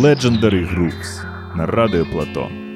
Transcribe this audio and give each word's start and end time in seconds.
Legendary 0.00 0.64
Grooves 0.74 1.24
на 1.56 1.66
радіо 1.66 2.06
Плато. 2.06 2.69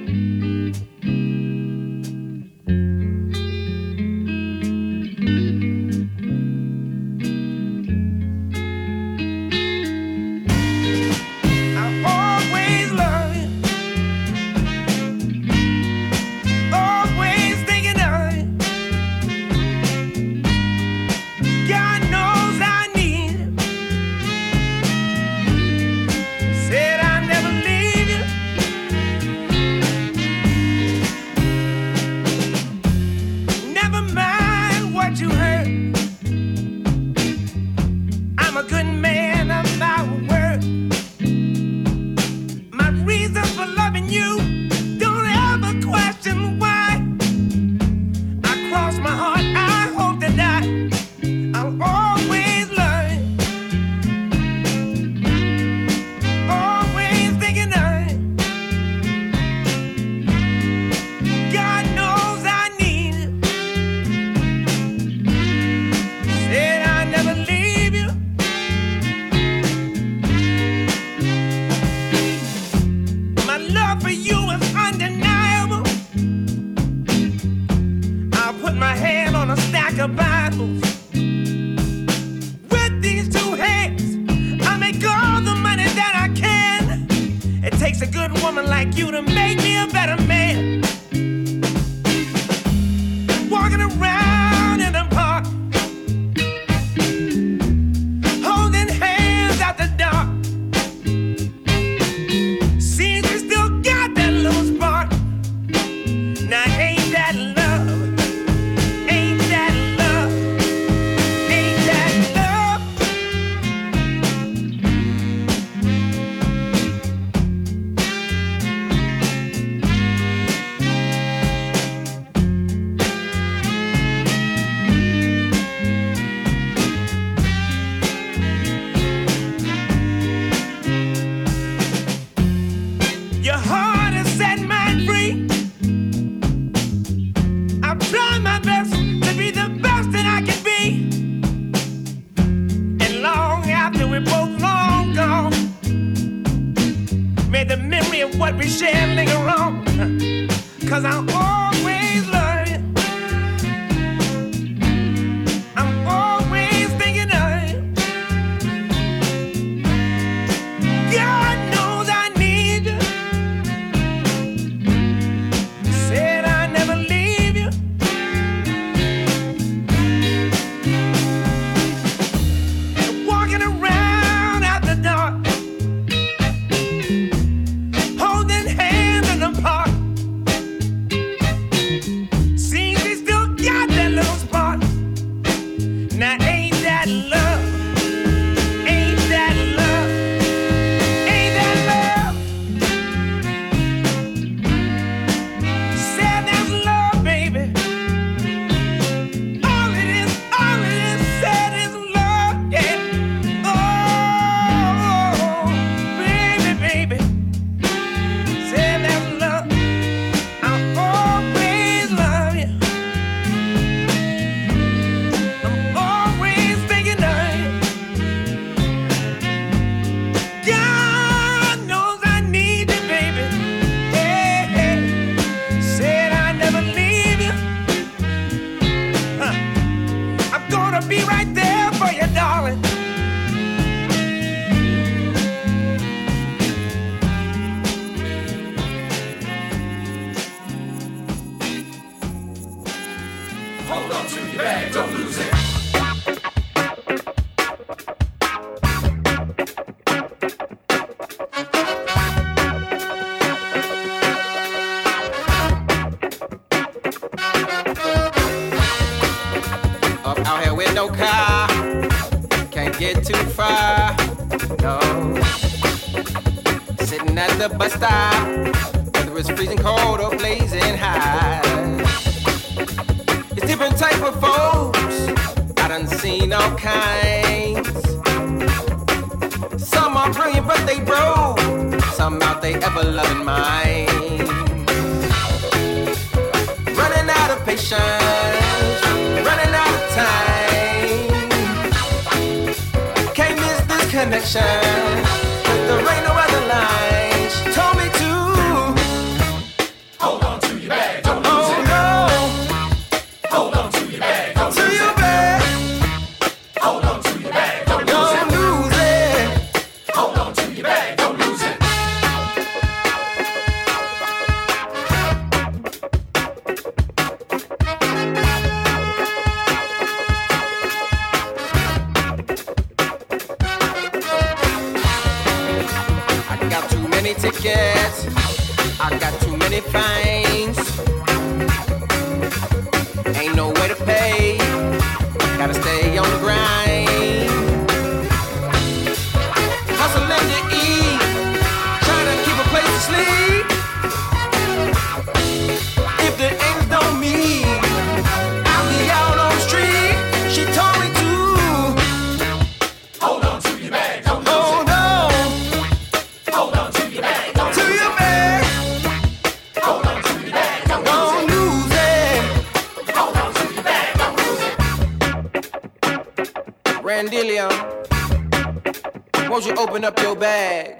Open 369.94 370.04
up 370.04 370.20
your 370.22 370.34
bag? 370.34 370.93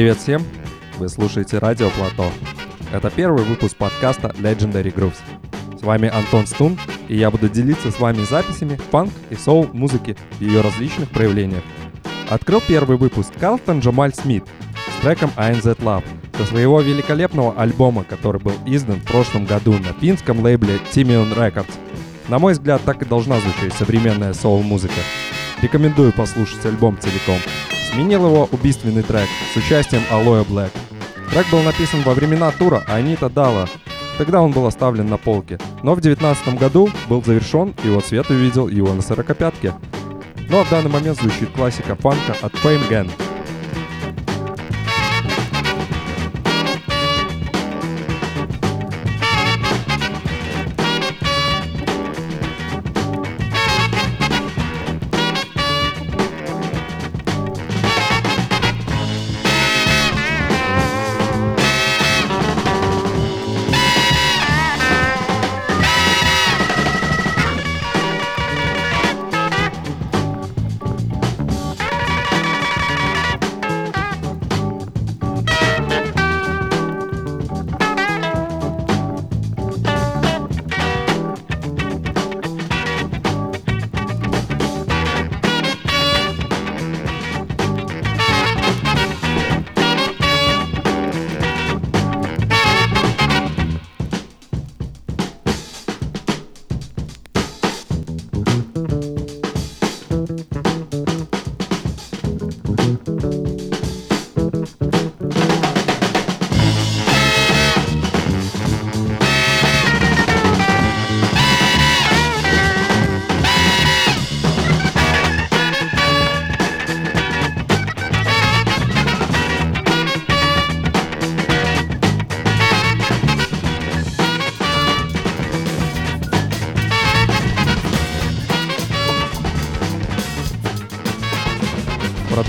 Привет 0.00 0.16
всем! 0.16 0.42
Вы 0.96 1.10
слушаете 1.10 1.58
Радио 1.58 1.90
Плато. 1.90 2.32
Это 2.90 3.10
первый 3.10 3.44
выпуск 3.44 3.76
подкаста 3.76 4.28
Legendary 4.38 4.90
Grooves. 4.94 5.18
С 5.78 5.82
вами 5.82 6.08
Антон 6.08 6.46
Стун, 6.46 6.78
и 7.08 7.18
я 7.18 7.30
буду 7.30 7.50
делиться 7.50 7.90
с 7.90 8.00
вами 8.00 8.24
записями 8.24 8.76
фанк 8.90 9.12
и 9.28 9.34
соул 9.34 9.68
музыки 9.74 10.16
в 10.38 10.40
ее 10.40 10.62
различных 10.62 11.10
проявлениях. 11.10 11.62
Открыл 12.30 12.62
первый 12.66 12.96
выпуск 12.96 13.30
Калтон 13.38 13.80
Джамаль 13.80 14.14
Смит 14.14 14.44
с 14.96 15.02
треком 15.02 15.32
ANZ 15.36 15.76
Love 15.80 16.04
со 16.38 16.46
своего 16.46 16.80
великолепного 16.80 17.52
альбома, 17.60 18.02
который 18.04 18.40
был 18.40 18.54
издан 18.64 19.00
в 19.00 19.04
прошлом 19.04 19.44
году 19.44 19.74
на 19.74 19.92
пинском 19.92 20.40
лейбле 20.40 20.78
Timion 20.92 21.36
Records. 21.36 21.74
На 22.28 22.38
мой 22.38 22.54
взгляд, 22.54 22.80
так 22.86 23.02
и 23.02 23.04
должна 23.04 23.38
звучать 23.38 23.74
современная 23.74 24.32
соул-музыка. 24.32 25.02
Рекомендую 25.60 26.14
послушать 26.14 26.64
альбом 26.64 26.98
целиком. 26.98 27.36
Сменил 27.92 28.26
его 28.26 28.48
убийственный 28.52 29.02
трек 29.02 29.28
с 29.52 29.56
участием 29.56 30.02
Алоэ 30.10 30.44
Блэк. 30.44 30.70
Трек 31.30 31.50
был 31.50 31.62
написан 31.62 32.02
во 32.02 32.14
времена 32.14 32.50
тура 32.50 32.82
Анита 32.86 33.28
Дала. 33.28 33.68
Тогда 34.18 34.42
он 34.42 34.52
был 34.52 34.66
оставлен 34.66 35.06
на 35.06 35.16
полке, 35.16 35.58
но 35.82 35.94
в 35.94 36.00
2019 36.00 36.58
году 36.58 36.90
был 37.08 37.22
завершен 37.24 37.74
и 37.82 37.88
вот 37.88 38.04
свет 38.04 38.28
увидел 38.30 38.68
его 38.68 38.92
на 38.92 39.02
сорокопятке. 39.02 39.72
Ну 40.48 40.60
а 40.60 40.64
в 40.64 40.70
данный 40.70 40.90
момент 40.90 41.18
звучит 41.18 41.50
классика 41.52 41.94
фанка 41.96 42.36
от 42.42 42.52
Fame 42.54 42.88
Gang. 42.88 43.10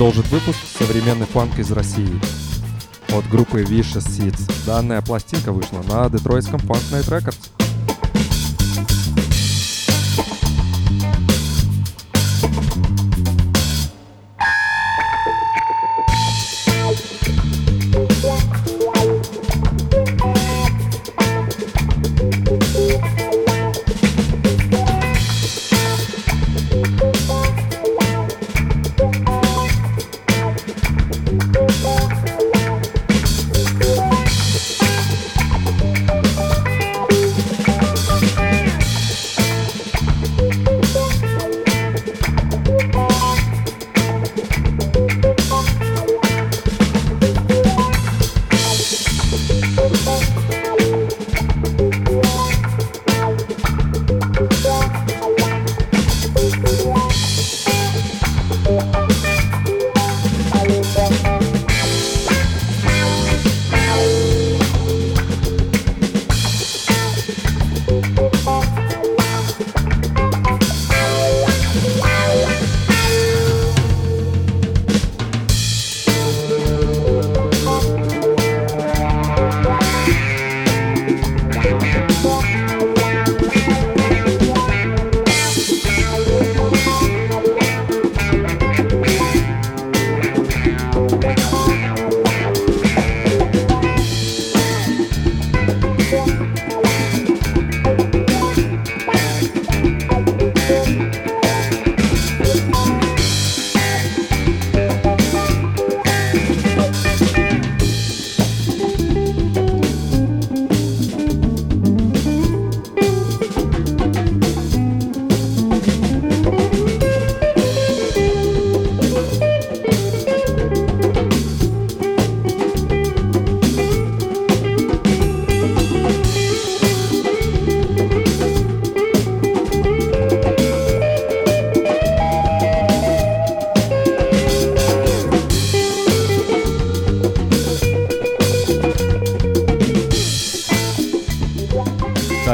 Продолжит 0.01 0.31
выпуск 0.31 0.57
современный 0.79 1.27
фанк 1.27 1.59
из 1.59 1.71
России 1.71 2.19
от 3.13 3.23
группы 3.29 3.61
Vicious 3.61 4.07
Seeds. 4.07 4.51
Данная 4.65 4.99
пластинка 5.03 5.51
вышла 5.51 5.83
на 5.83 6.09
детройтском 6.09 6.59
Funk 6.61 6.91
Night 6.91 7.07
Records. 7.07 7.60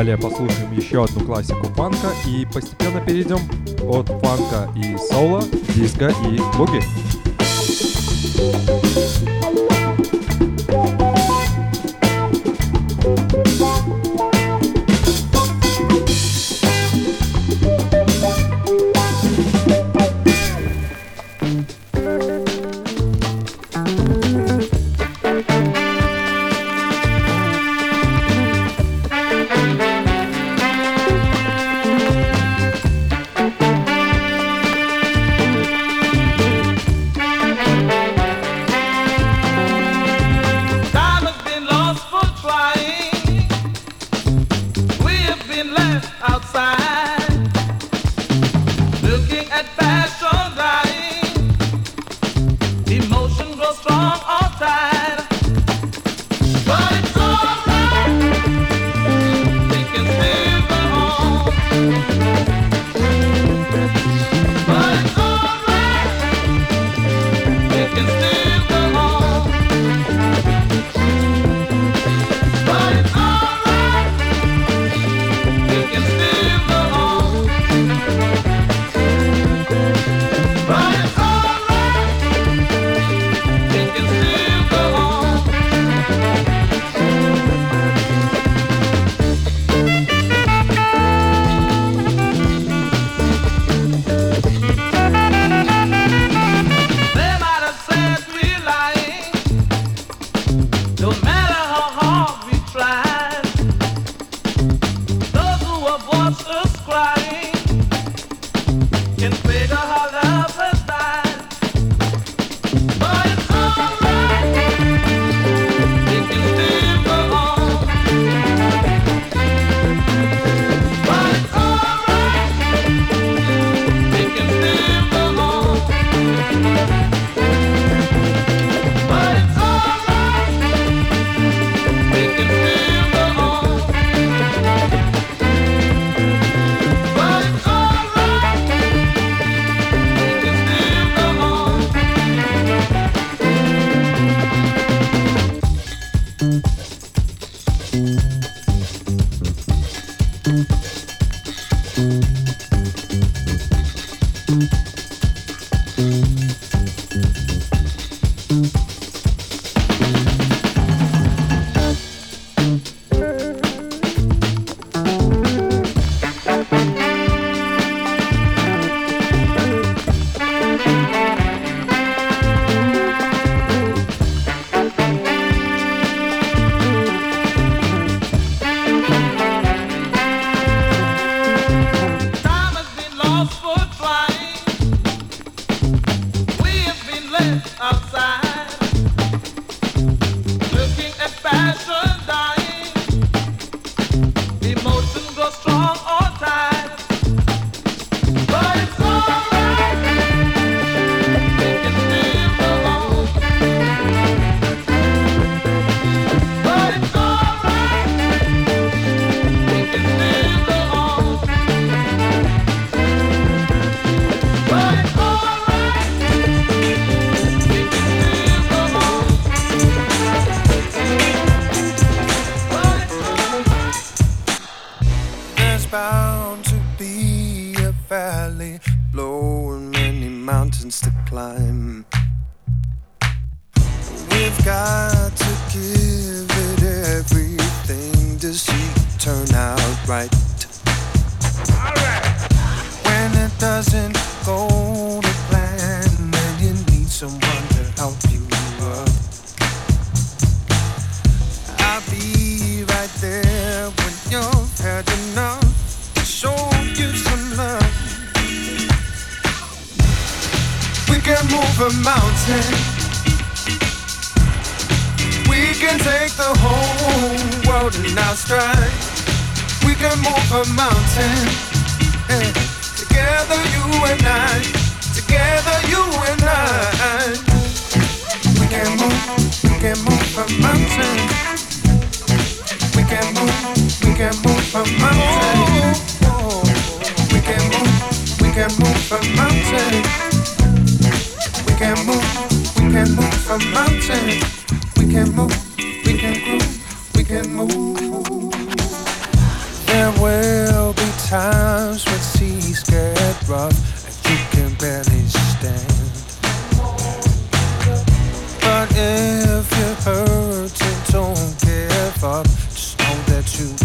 Далее 0.08 0.24
послушаем 0.24 0.72
еще 0.72 1.04
одну 1.04 1.20
классику 1.20 1.66
фанка 1.76 2.08
и 2.26 2.46
постепенно 2.46 3.02
перейдем 3.02 3.40
от 3.90 4.08
фанка 4.08 4.72
и 4.74 4.96
соло, 4.98 5.44
диска 5.76 6.08
и 6.08 6.40
буги. 6.58 6.82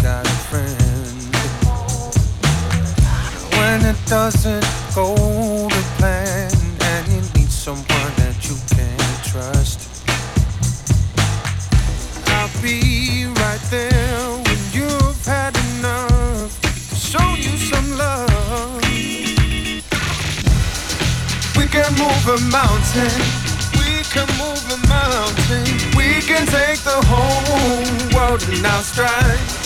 Got 0.01 0.25
a 0.25 0.37
friend. 0.49 1.17
When 3.57 3.85
it 3.85 3.97
doesn't 4.05 4.65
go 4.95 5.15
to 5.67 5.81
plan 5.97 6.51
and 6.81 7.07
you 7.07 7.21
need 7.35 7.49
someone 7.49 8.13
that 8.21 8.37
you 8.47 8.55
can 8.75 8.99
trust. 9.23 9.79
I'll 12.27 12.49
be 12.61 13.25
right 13.41 13.63
there 13.69 14.27
when 14.45 14.59
you've 14.71 15.25
had 15.25 15.55
enough 15.77 16.51
show 16.95 17.35
you 17.35 17.55
some 17.57 17.97
love. 17.97 18.81
We 21.57 21.65
can 21.67 21.91
move 21.93 22.25
a 22.27 22.39
mountain. 22.49 23.19
We 23.79 24.03
can 24.13 24.27
move 24.41 24.63
a 24.71 24.79
mountain. 24.87 25.65
We 25.97 26.21
can 26.21 26.45
take 26.47 26.79
the 26.91 26.99
whole 27.09 28.15
world 28.15 28.41
in 28.49 28.65
our 28.65 28.83
stride. 28.83 29.62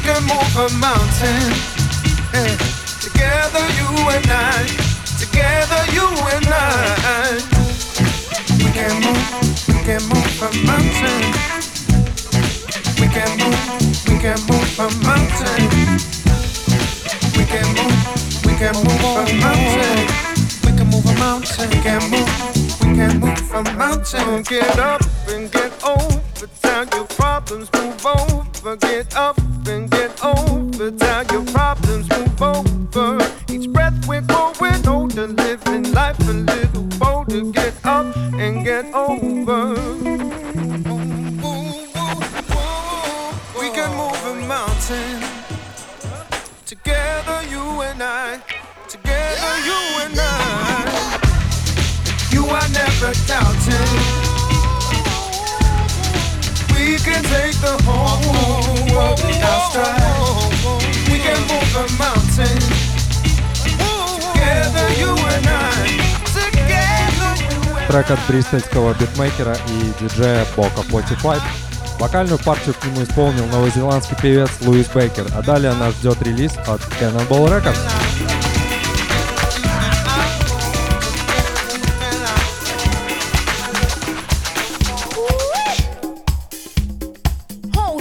We 0.00 0.06
can 0.06 0.22
move 0.24 0.56
a 0.56 0.68
mountain. 0.78 1.52
eh. 2.32 2.56
Together, 3.02 3.64
you 3.76 3.88
and 4.08 4.26
I. 4.30 4.64
Together, 5.20 5.82
you 5.92 6.08
and 6.32 6.46
I. 6.48 7.40
We 8.64 8.70
can 8.72 8.94
move. 9.04 9.68
We 9.68 9.74
can 9.84 10.02
move 10.08 10.42
a 10.42 10.50
mountain. 10.64 11.32
We 12.98 13.08
can 13.08 13.38
move, 13.38 14.08
we 14.08 14.18
can 14.18 14.40
move 14.48 14.78
a 14.80 14.88
mountain. 15.04 15.68
We 17.36 17.44
can 17.44 17.68
move, 17.76 18.46
we 18.46 18.54
can 18.56 18.74
move 18.76 19.04
a 19.04 19.34
mountain. 19.36 20.06
We 20.64 20.72
can 20.78 20.86
move 20.88 21.06
a 21.06 21.14
mountain. 21.18 21.70
We 21.70 21.76
can 21.82 22.10
move, 22.10 22.80
we 22.80 22.96
can 22.96 23.20
move 23.20 23.52
a 23.52 23.62
mountain. 23.76 24.42
Get 24.44 24.78
up 24.78 25.02
and 25.28 25.50
get 25.52 25.72
over 25.84 26.46
time. 26.62 26.88
Your 26.94 27.04
problems 27.04 27.68
move 27.74 28.06
over. 28.06 28.76
Get 28.76 29.14
up 29.16 29.36
and 29.68 29.90
get 29.90 30.24
over 30.24 30.90
time. 30.90 31.26
Your 31.30 31.44
problems 31.46 32.08
move 32.08 32.42
over. 32.42 33.18
Each 33.48 33.70
breath 33.70 34.06
we're 34.06 34.22
growing 34.22 34.86
older, 34.86 35.26
living 35.26 35.92
life 35.92 36.18
a 36.28 36.32
little 36.32 36.84
bolder. 36.98 37.42
Get 37.52 37.74
up 37.84 38.16
and 38.16 38.64
get 38.64 38.86
over. 38.94 39.74
We 43.58 43.66
can 43.76 43.90
move 43.96 44.26
a 44.26 44.34
mountain. 44.46 45.22
Together, 46.66 47.42
you 47.50 47.64
and 47.82 48.02
I. 48.02 48.40
Together, 48.88 49.54
you 49.68 49.80
and 50.04 50.18
I. 50.18 51.20
You 52.30 52.46
are 52.46 52.68
never 52.68 53.12
doubting. 53.26 54.29
Can 56.98 57.22
take 57.22 57.54
the 57.62 57.80
whole 57.86 58.20
world 58.92 59.20
in 59.20 59.42
our 59.42 59.70
stride. 59.70 60.10
We 61.08 61.18
can 61.18 61.40
move 61.48 61.72
a 61.76 61.86
mountain. 61.96 62.58
Together, 63.62 64.86
you 64.98 65.12
and 65.14 65.46
I. 65.46 66.00
Трек 67.88 68.10
от 68.10 68.18
бристольского 68.28 68.94
битмейкера 68.94 69.56
и 69.68 69.92
диджея 70.02 70.44
Бока 70.56 70.82
45. 70.90 71.40
Вокальную 72.00 72.38
партию 72.38 72.74
к 72.74 72.84
нему 72.84 73.02
исполнил 73.04 73.46
новозеландский 73.46 74.16
певец 74.20 74.50
Луис 74.60 74.88
Бейкер, 74.88 75.26
а 75.34 75.42
далее 75.42 75.72
нас 75.74 75.94
ждет 75.94 76.20
релиз 76.22 76.52
от 76.66 76.80
Cannonball 77.00 77.48
Records. 77.48 78.09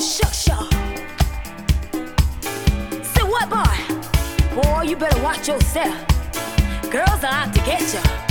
Shucks. 0.02 0.50
Say 3.04 3.24
what, 3.24 3.50
boy? 3.50 4.62
Boy, 4.62 4.82
you 4.84 4.96
better 4.96 5.22
watch 5.22 5.48
yourself. 5.48 5.98
Girls 6.90 7.24
are 7.24 7.34
out 7.34 7.54
to 7.54 7.62
get 7.62 7.94
you. 7.94 8.29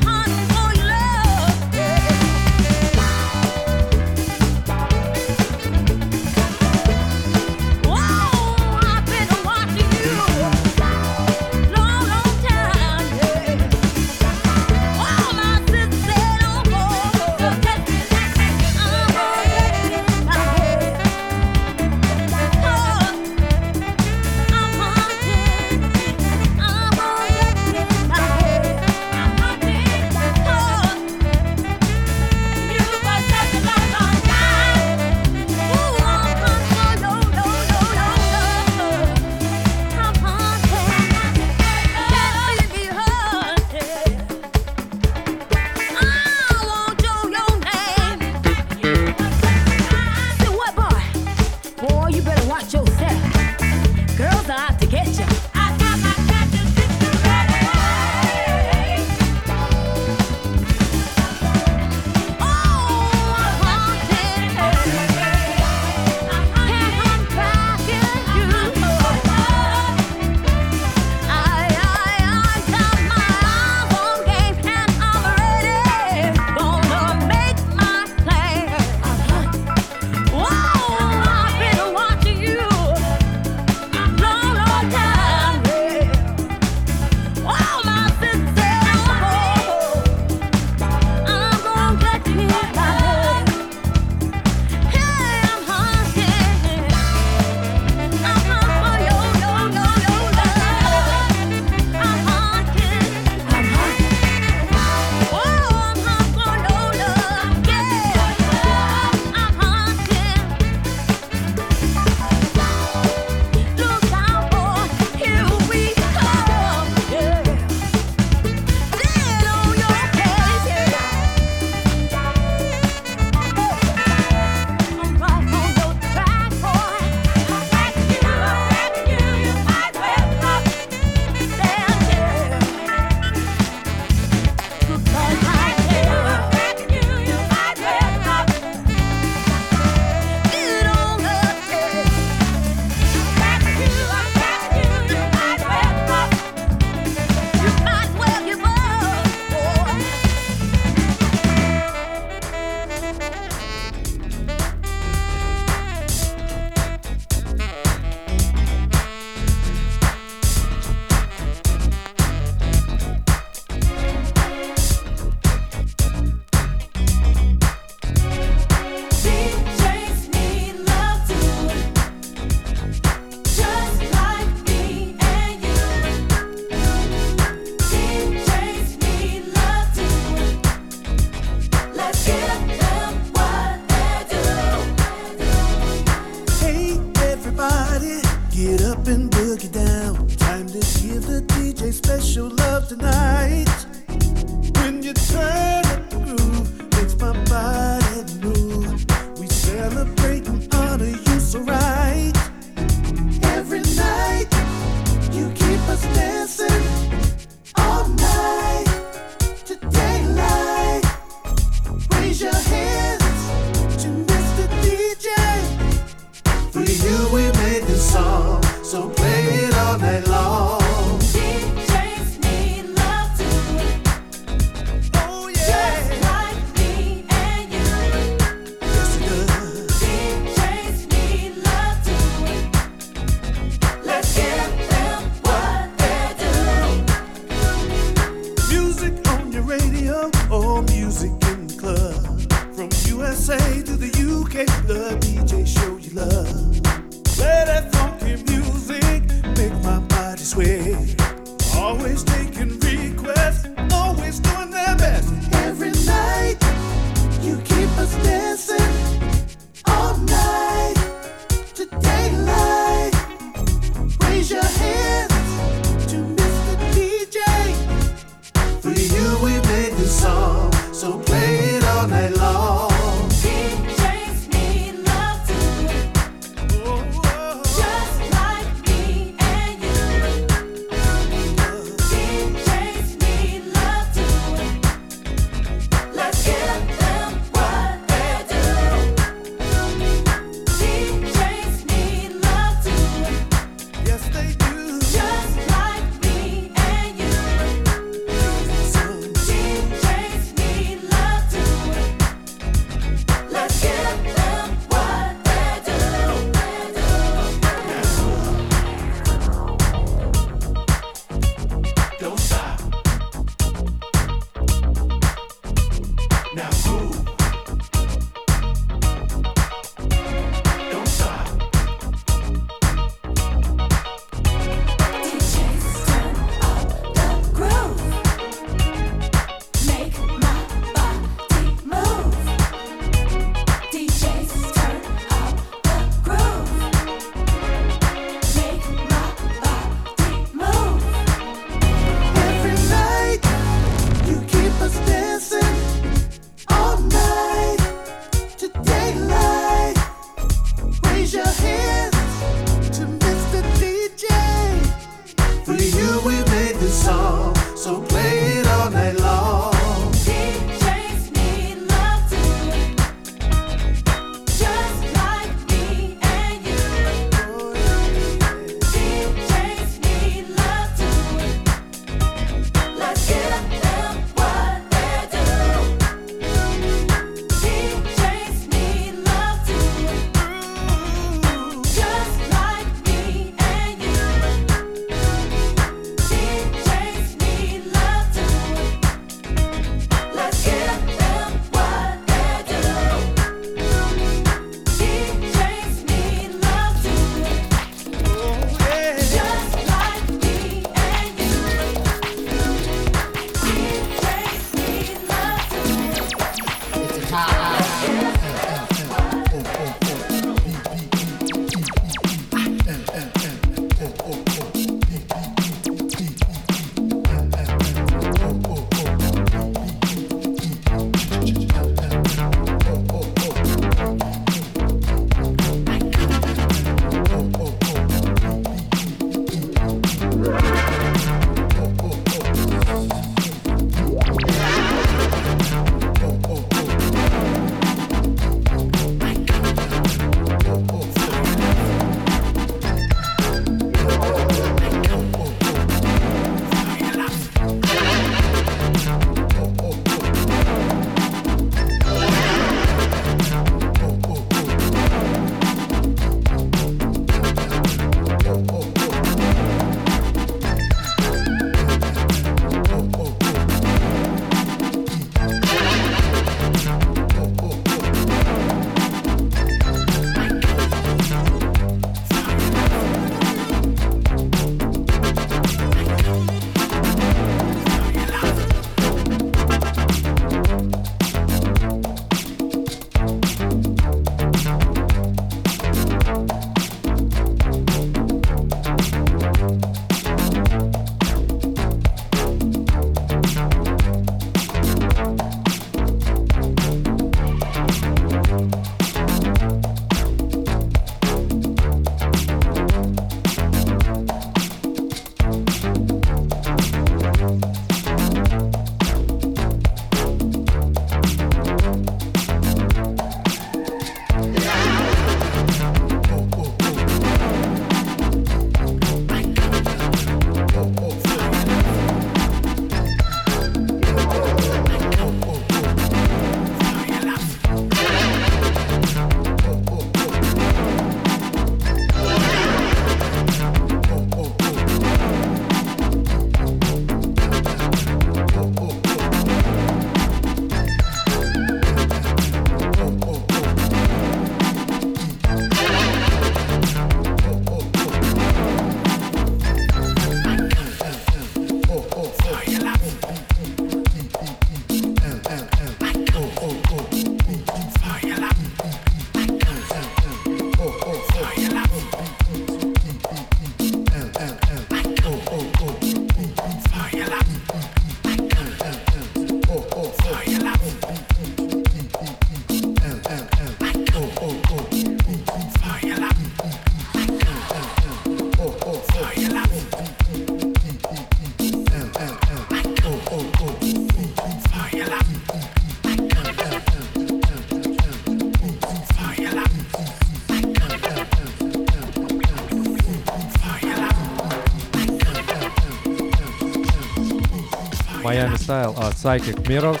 Style 598.70 598.94
от 598.96 599.14
Psychic 599.14 599.64
Mirrors. 599.64 600.00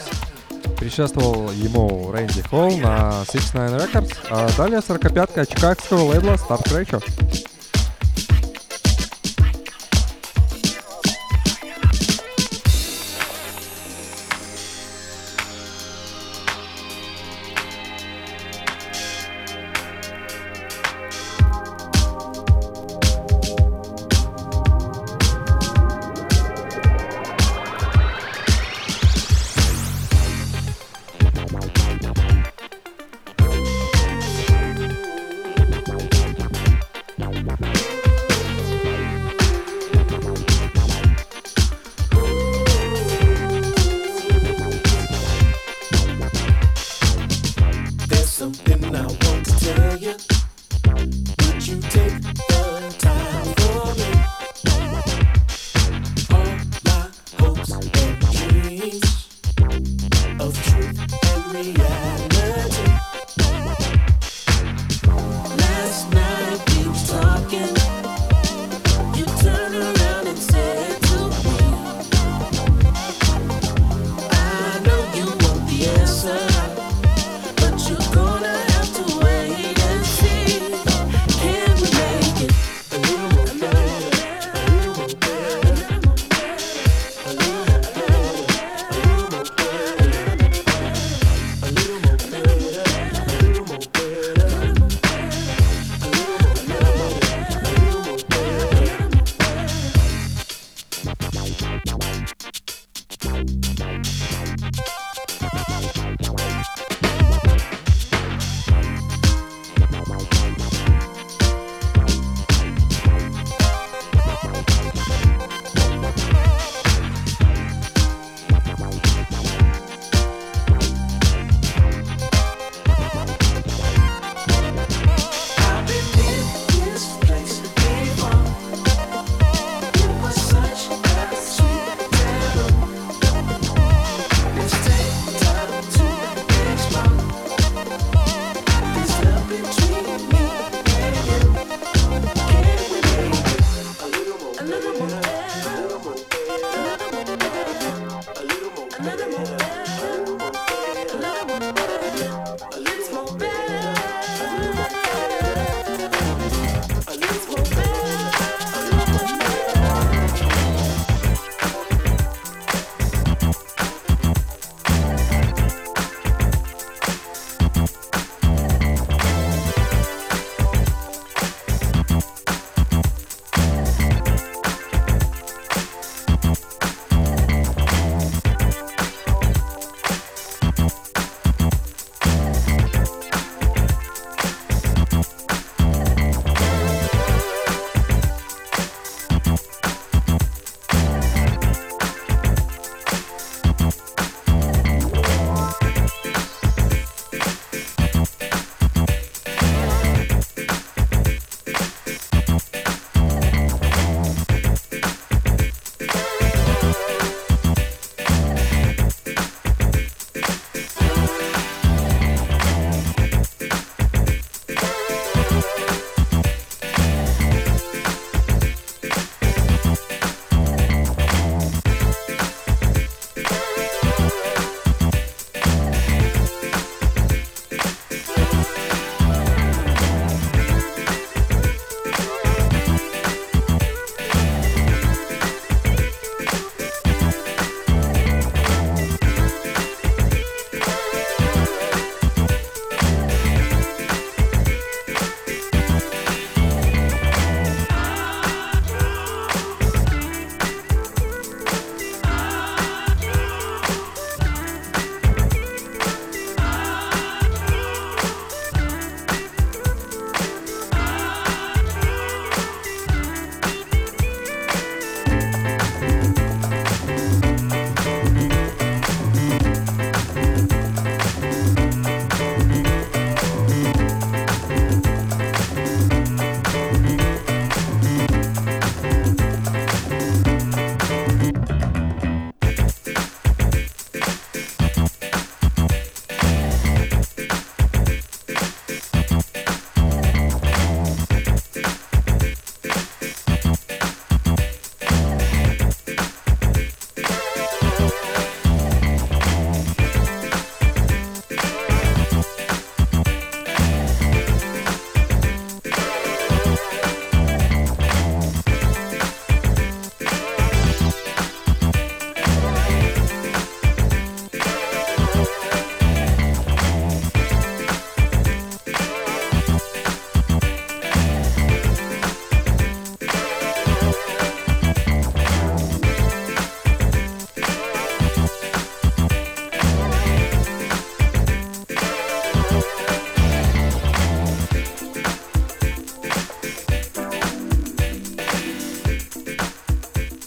Предшествовал 0.78 1.50
ему 1.50 2.12
Рэнди 2.12 2.40
Холл 2.42 2.76
на 2.78 3.24
69 3.24 3.82
Records, 3.82 4.12
а 4.30 4.48
далее 4.56 4.78
45-ка 4.78 5.44
чикагского 5.44 6.04
лейбла 6.04 6.34
Star 6.34 6.62
Scratcher. 6.62 7.02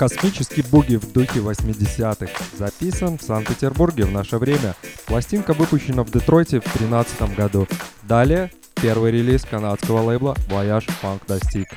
«Космические 0.03 0.65
буги 0.69 0.97
в 0.97 1.13
духе 1.13 1.39
80-х». 1.39 2.27
Записан 2.57 3.17
в 3.17 3.21
Санкт-Петербурге 3.21 4.03
в 4.03 4.11
наше 4.11 4.37
время. 4.37 4.75
Пластинка 5.05 5.53
выпущена 5.53 6.03
в 6.03 6.11
Детройте 6.11 6.59
в 6.59 6.63
2013 6.63 7.37
году. 7.37 7.69
Далее 8.01 8.51
первый 8.75 9.13
релиз 9.13 9.45
канадского 9.45 10.01
лейбла 10.01 10.35
«Voyage 10.49 10.91
Funk 11.01 11.21
Достиг». 11.25 11.69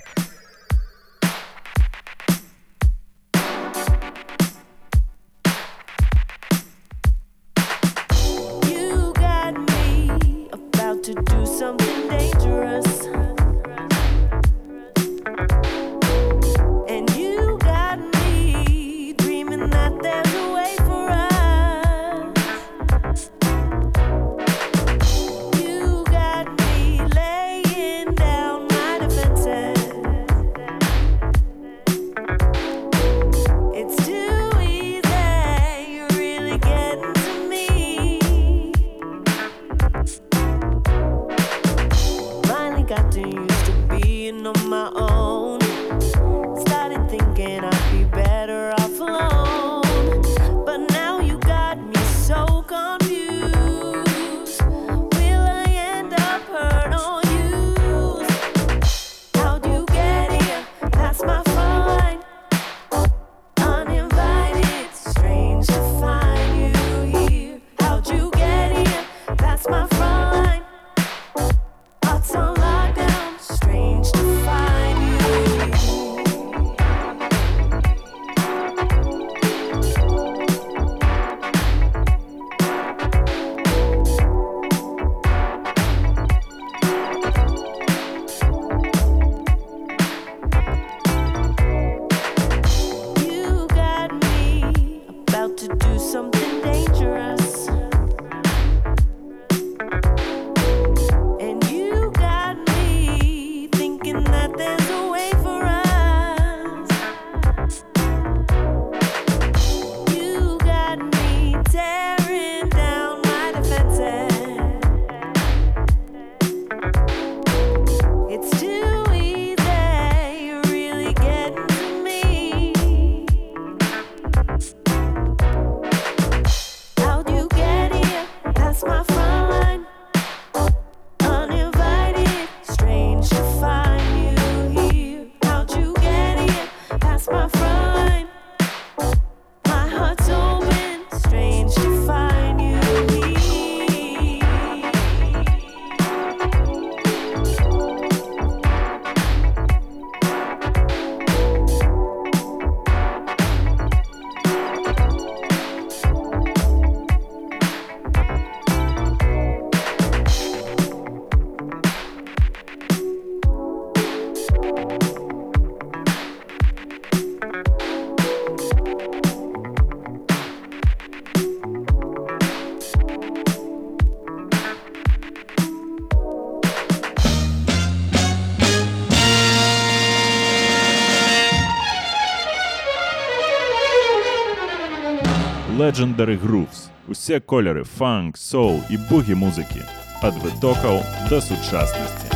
Legendary 185.97 186.37
Grooves 186.37 186.91
усе 187.09 187.41
кольори 187.41 187.85
фанк, 187.85 188.37
соул 188.37 188.81
і 188.91 188.97
бугі 188.97 189.35
музики 189.35 189.83
від 190.25 190.35
витокал 190.35 191.01
до 191.29 191.41
сучасності. 191.41 192.36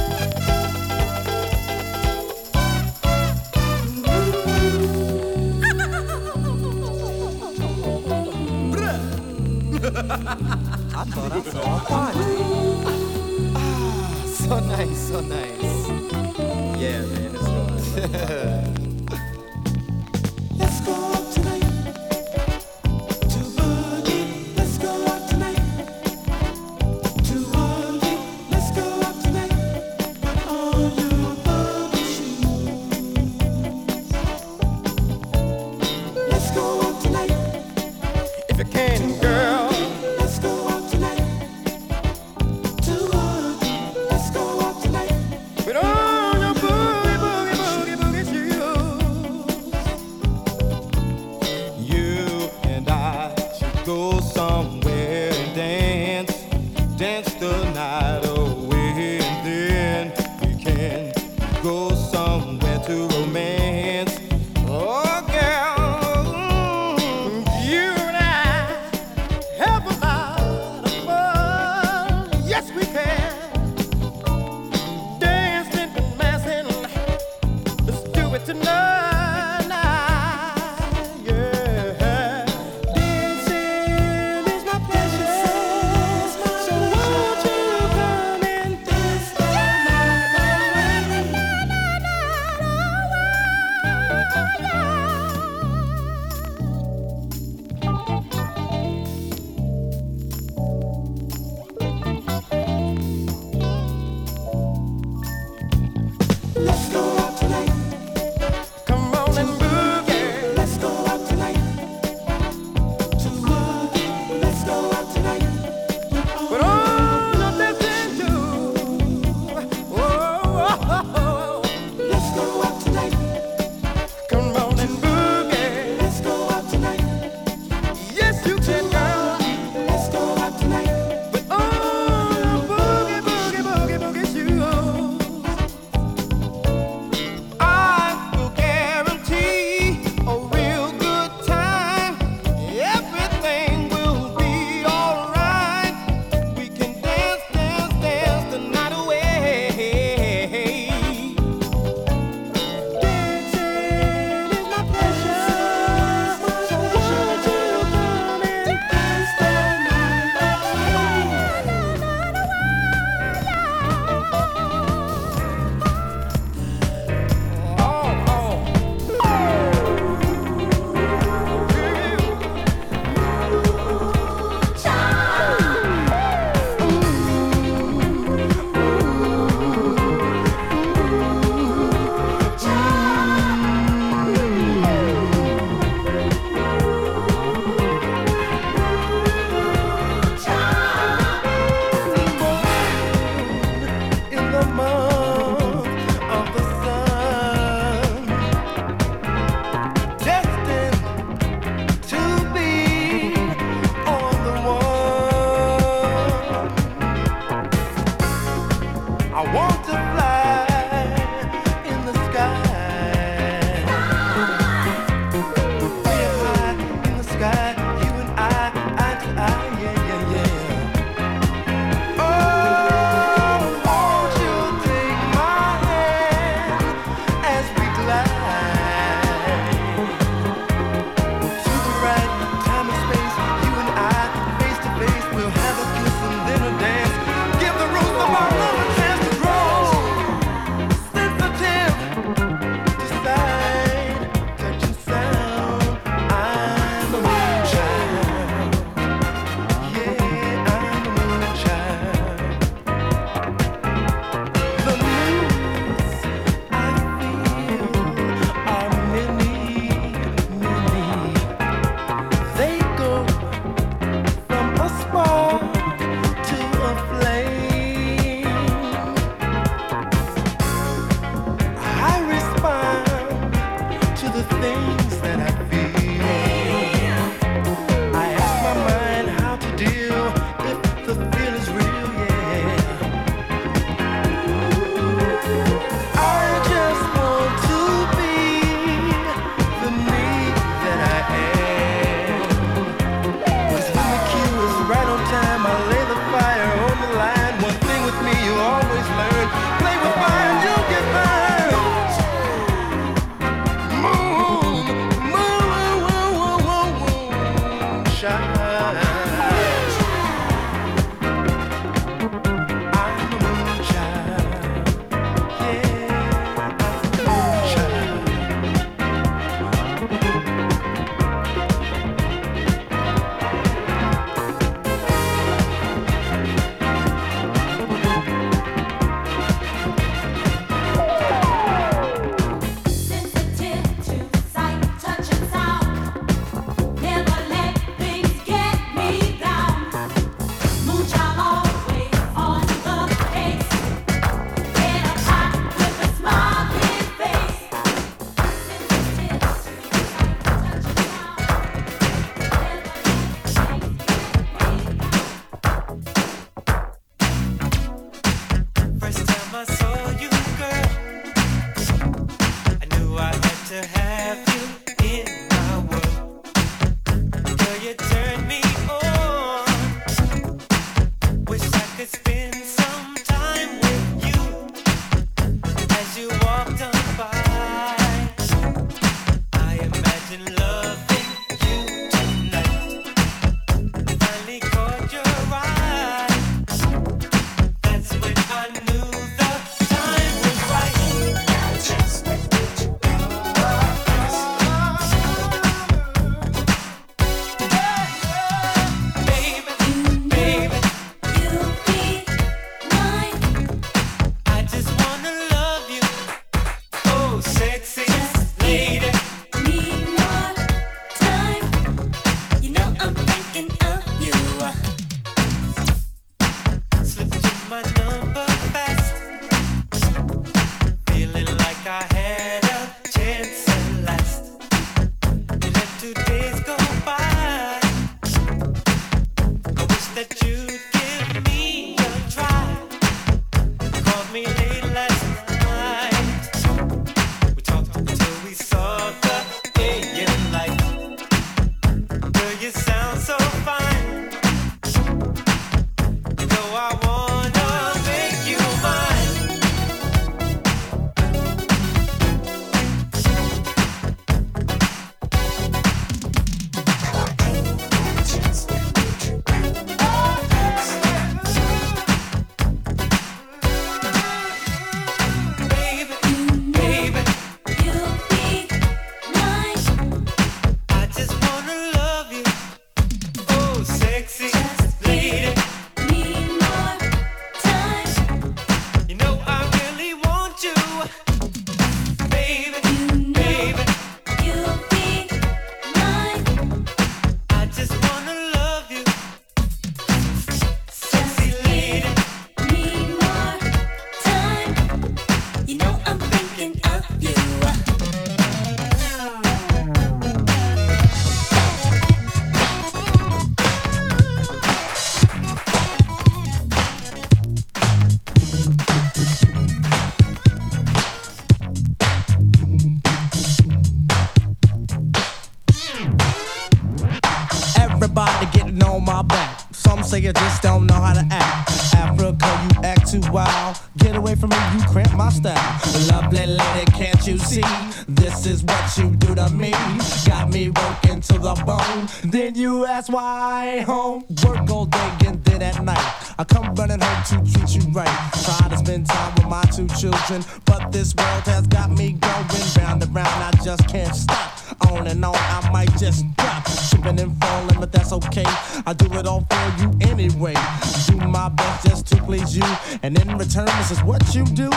My 551.41 551.49
best 551.49 551.87
just 551.87 552.07
to 552.07 552.17
please 552.23 552.55
you. 552.55 552.69
And 553.03 553.19
in 553.19 553.39
return, 553.39 553.71
this 553.79 553.91
is 553.91 554.03
what 554.03 554.23
you 554.35 554.45
do. 554.45 554.69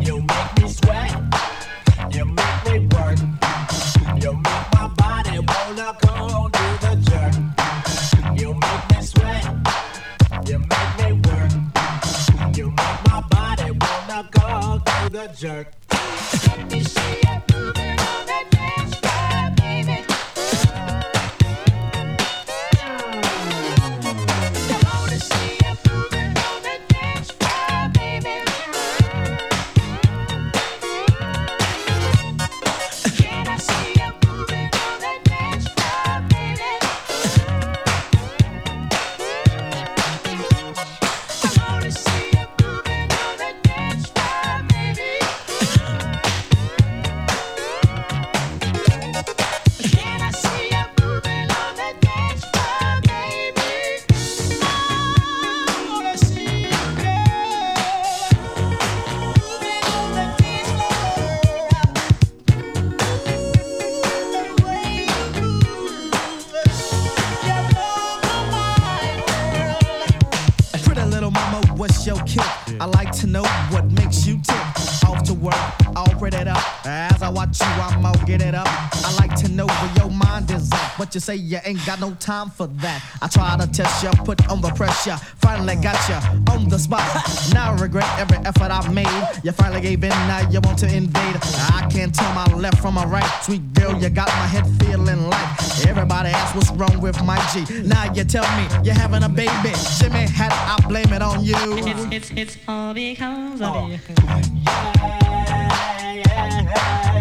You 0.00 0.16
make 0.22 0.50
me 0.58 0.68
sweat. 0.68 1.12
You 2.10 2.24
make 2.24 2.60
me 2.66 2.74
work. 2.94 3.18
You 4.22 4.32
make 4.46 4.66
my 4.74 4.88
body 4.96 5.38
wanna 5.50 5.90
go 6.04 6.48
do 6.58 6.66
the 6.84 6.94
jerk. 7.08 7.34
You 8.40 8.54
make 8.64 8.84
me 8.90 9.00
sweat. 9.12 9.44
You 10.48 10.58
make 10.72 10.92
me 11.00 11.08
work. 11.26 11.52
You 12.56 12.66
make 12.70 13.00
my 13.08 13.20
body 13.30 13.70
wanna 13.82 14.28
go 14.32 14.80
do 14.84 15.08
the 15.16 15.26
jerk. 15.38 15.83
You 81.14 81.20
say 81.20 81.36
you 81.36 81.58
ain't 81.64 81.84
got 81.86 82.00
no 82.00 82.14
time 82.14 82.50
for 82.50 82.66
that. 82.66 83.02
I 83.22 83.28
try 83.28 83.56
to 83.56 83.70
test 83.70 84.02
you, 84.02 84.10
put 84.24 84.48
on 84.48 84.60
the 84.60 84.70
pressure. 84.70 85.16
Finally 85.38 85.76
got 85.76 85.96
you 86.08 86.16
on 86.52 86.68
the 86.68 86.78
spot. 86.78 87.04
Now 87.52 87.72
I 87.72 87.76
regret 87.76 88.08
every 88.18 88.38
effort 88.38 88.70
I've 88.70 88.92
made. 88.92 89.06
You 89.44 89.52
finally 89.52 89.80
gave 89.80 90.02
in, 90.02 90.10
now 90.10 90.48
you 90.50 90.60
want 90.60 90.78
to 90.78 90.86
invade. 90.86 91.36
I 91.72 91.86
can't 91.90 92.14
tell 92.14 92.32
my 92.34 92.46
left 92.54 92.78
from 92.80 92.94
my 92.94 93.04
right. 93.04 93.28
Sweet 93.42 93.72
girl, 93.74 93.96
you 93.96 94.10
got 94.10 94.28
my 94.28 94.46
head 94.46 94.66
feeling 94.82 95.28
like 95.28 95.86
everybody 95.86 96.30
asks 96.30 96.56
what's 96.56 96.70
wrong 96.70 97.00
with 97.00 97.22
my 97.22 97.38
G. 97.52 97.64
Now 97.82 98.12
you 98.12 98.24
tell 98.24 98.46
me 98.56 98.66
you're 98.84 98.94
having 98.94 99.22
a 99.22 99.28
baby. 99.28 99.72
Jimmy 99.98 100.26
had 100.26 100.52
I 100.52 100.76
blame 100.88 101.12
it 101.12 101.22
on 101.22 101.44
you. 101.44 101.54
It's, 101.58 102.30
it's, 102.30 102.30
it's 102.36 102.58
all 102.66 102.94
because 102.94 103.60
of 103.60 103.68
oh. 103.68 103.86
you. 103.88 103.98
It's 106.66 107.13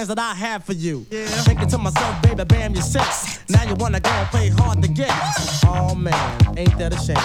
plans 0.00 0.08
that 0.08 0.18
I 0.18 0.34
had 0.34 0.64
for 0.64 0.72
you. 0.72 1.06
Yeah. 1.10 1.26
Thinking 1.44 1.68
to 1.68 1.78
myself, 1.78 2.22
baby, 2.22 2.44
bam, 2.44 2.72
you're 2.74 2.82
six. 2.82 3.40
Now 3.48 3.64
you 3.64 3.74
wanna 3.74 4.00
go 4.00 4.10
and 4.10 4.28
play 4.28 4.48
hard 4.48 4.82
to 4.82 4.88
get. 4.88 5.12
Oh 5.66 5.94
man, 5.94 6.58
ain't 6.58 6.76
that 6.78 6.94
a 6.94 6.98
shame? 6.98 7.16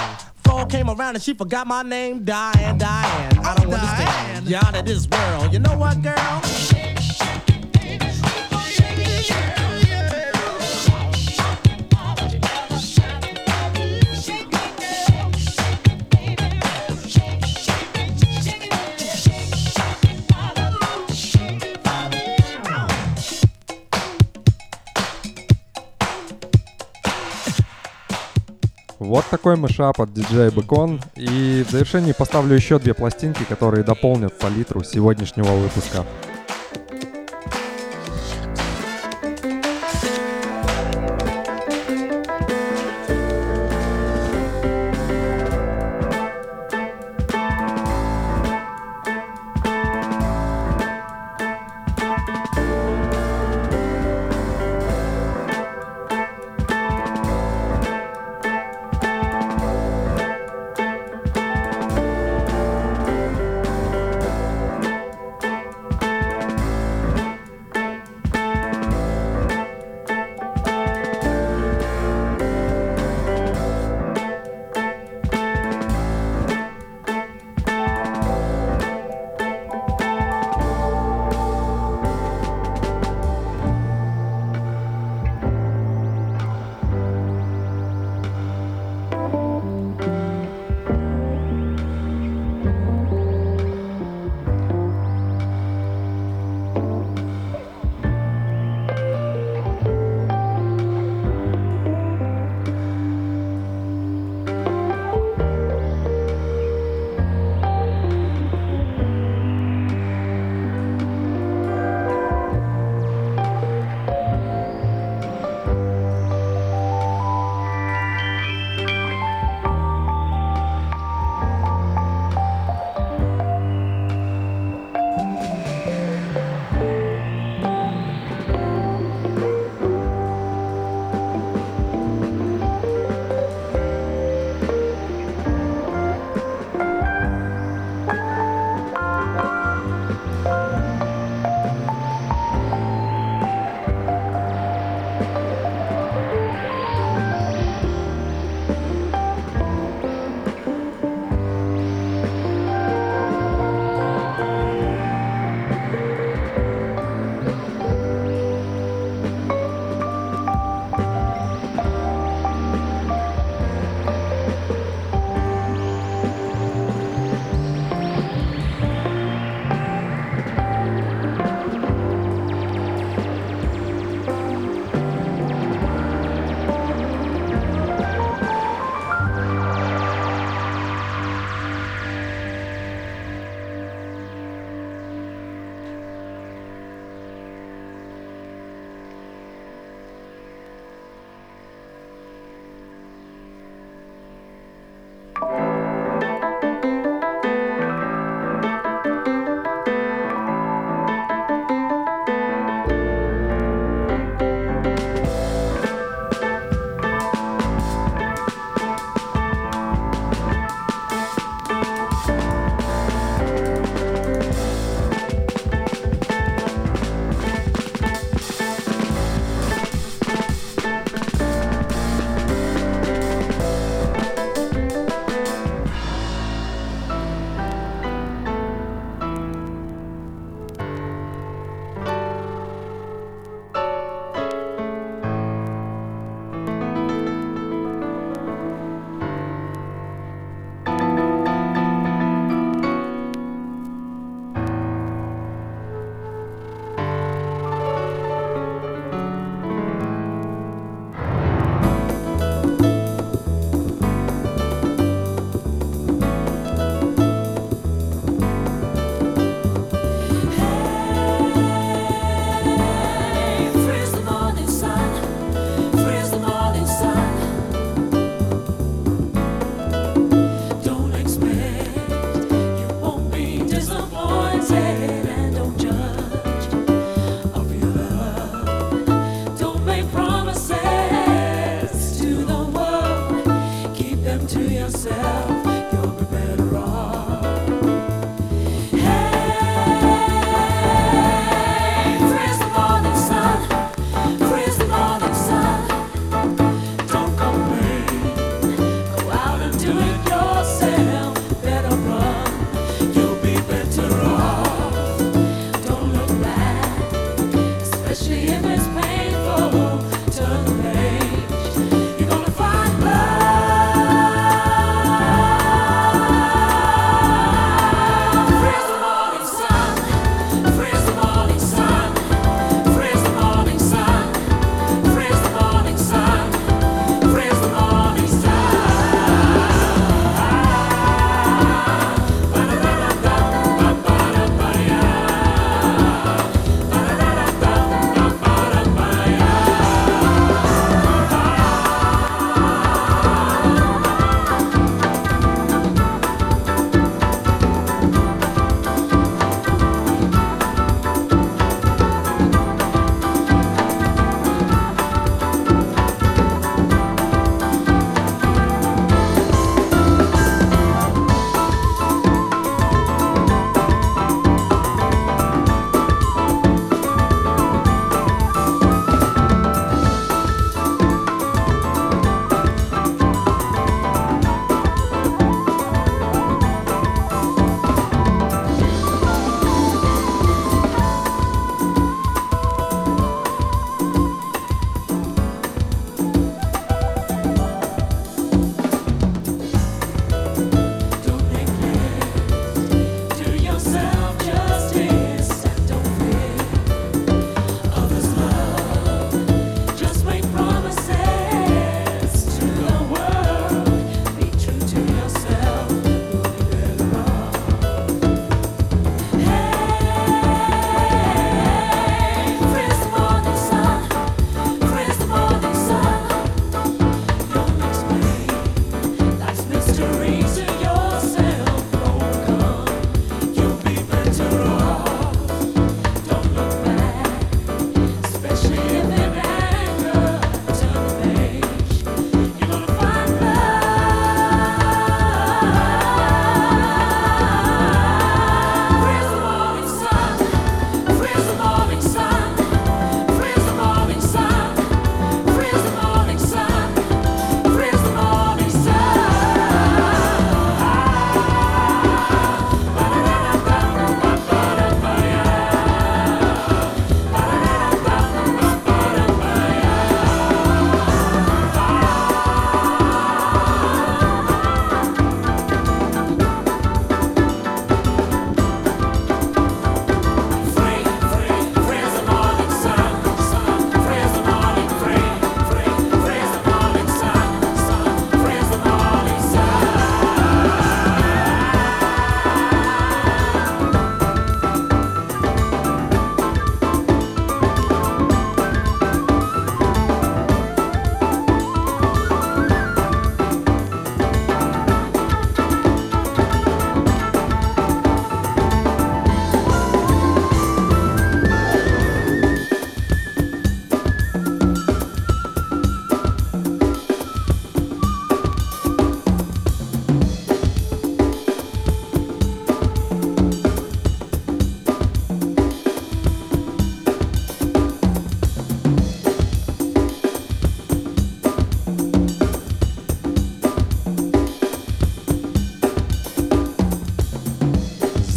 Fall 0.44 0.66
came 0.66 0.90
around 0.90 1.16
and 1.16 1.24
she 1.24 1.34
forgot 1.34 1.68
my 1.68 1.84
name, 1.84 2.24
Diane, 2.24 2.78
Diane. 2.78 3.40
I 3.40 3.56
don't 3.56 3.74
understand. 3.74 4.48
You're 4.48 4.60
out 4.60 4.76
of 4.78 4.86
this 4.86 5.08
world. 5.08 5.54
You 5.54 5.60
know 5.60 5.78
what, 5.78 6.02
girl? 6.02 6.75
Вот 29.26 29.40
такой 29.40 29.56
мышап 29.56 30.00
от 30.02 30.10
DJ 30.10 30.54
Bacon. 30.54 31.02
И 31.16 31.66
в 31.68 31.72
завершении 31.72 32.12
поставлю 32.12 32.56
еще 32.56 32.78
две 32.78 32.94
пластинки, 32.94 33.44
которые 33.44 33.84
дополнят 33.84 34.38
палитру 34.38 34.84
сегодняшнего 34.84 35.48
выпуска. 35.48 36.06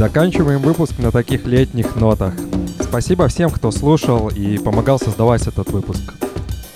Заканчиваем 0.08 0.62
выпуск 0.62 0.94
на 1.00 1.12
таких 1.12 1.44
летних 1.44 1.94
нотах. 1.94 2.32
Спасибо 2.80 3.28
всем, 3.28 3.50
кто 3.50 3.70
слушал 3.70 4.30
и 4.30 4.56
помогал 4.56 4.98
создавать 4.98 5.46
этот 5.46 5.70
выпуск. 5.70 6.14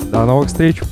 До 0.00 0.26
новых 0.26 0.48
встреч! 0.48 0.82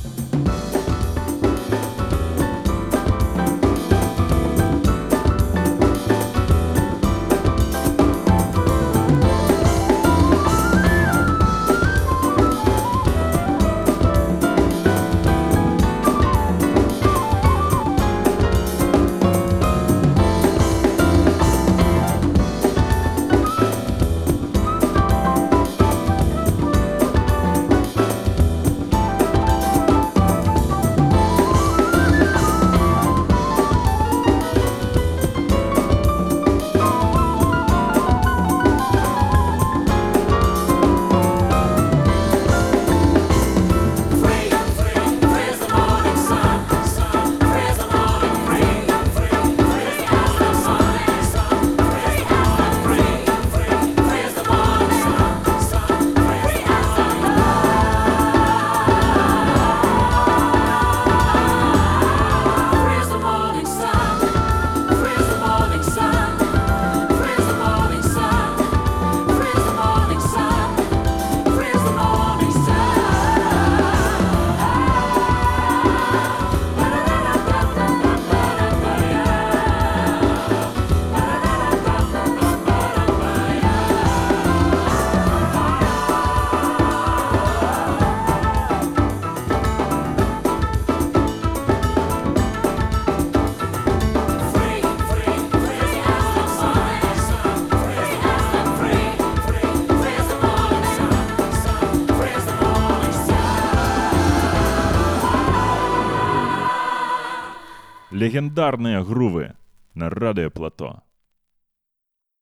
Легендарные 108.31 109.03
грувы 109.03 109.55
на 109.93 110.09
радио 110.09 110.49
Плато. 110.49 111.03